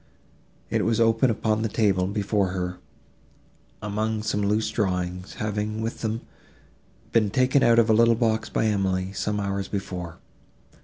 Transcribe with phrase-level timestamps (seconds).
[0.71, 2.79] It was open upon the table, before her,
[3.83, 6.21] among some loose drawings, having, with them,
[7.11, 10.17] been taken out of a little box by Emily, some hours before.